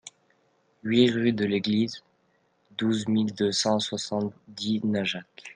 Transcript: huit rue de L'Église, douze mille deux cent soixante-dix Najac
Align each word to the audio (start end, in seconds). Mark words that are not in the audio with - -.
huit 0.81 1.11
rue 1.11 1.31
de 1.31 1.45
L'Église, 1.45 2.01
douze 2.75 3.07
mille 3.07 3.35
deux 3.35 3.51
cent 3.51 3.77
soixante-dix 3.79 4.83
Najac 4.83 5.25